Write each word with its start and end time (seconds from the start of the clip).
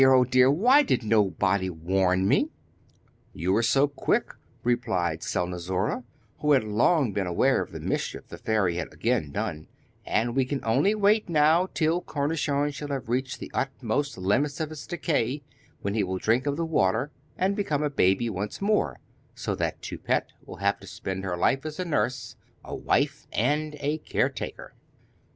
oh, 0.03 0.23
dear! 0.23 0.49
why 0.49 0.81
did 0.81 1.03
nobody 1.03 1.69
warn 1.69 2.27
me?' 2.27 2.49
'You 3.33 3.53
were 3.53 3.61
so 3.61 3.87
quick,' 3.87 4.33
replied 4.63 5.21
Selnozoura, 5.21 6.03
who 6.39 6.53
had 6.53 6.63
long 6.63 7.13
been 7.13 7.27
aware 7.27 7.61
of 7.61 7.71
the 7.71 7.79
mischief 7.79 8.27
the 8.27 8.39
fairy 8.39 8.77
had 8.77 8.91
again 8.91 9.31
done, 9.31 9.67
'and 10.03 10.35
we 10.35 10.43
can 10.43 10.59
only 10.65 10.95
wait 10.95 11.29
now 11.29 11.67
till 11.75 12.01
Cornichon 12.01 12.71
shall 12.71 12.87
have 12.87 13.09
reached 13.09 13.37
the 13.39 13.51
utmost 13.53 14.17
limits 14.17 14.59
of 14.59 14.71
his 14.71 14.87
decay, 14.87 15.43
when 15.83 15.93
he 15.93 16.03
will 16.03 16.17
drink 16.17 16.47
of 16.47 16.57
the 16.57 16.65
water, 16.65 17.11
and 17.37 17.55
become 17.55 17.83
a 17.83 17.89
baby 17.91 18.27
once 18.27 18.59
more, 18.59 18.99
so 19.35 19.53
that 19.53 19.83
Toupette 19.83 20.33
will 20.43 20.55
have 20.55 20.79
to 20.79 20.87
spend 20.87 21.23
her 21.23 21.37
life 21.37 21.63
as 21.63 21.79
a 21.79 21.85
nurse, 21.85 22.35
a 22.65 22.73
wife, 22.73 23.27
and 23.33 23.75
a 23.79 23.99
caretaker. 23.99 24.73